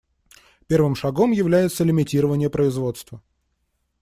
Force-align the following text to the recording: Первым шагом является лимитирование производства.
Первым 0.65 0.95
шагом 0.95 1.29
является 1.29 1.83
лимитирование 1.83 2.49
производства. 2.49 3.21